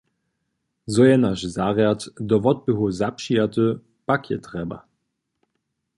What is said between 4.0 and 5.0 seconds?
pak je trjeba.